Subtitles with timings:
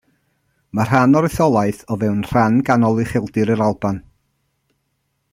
[0.77, 4.01] Mae rhan o'r etholaeth o fewn rhan ganol Ucheldir yr Alban.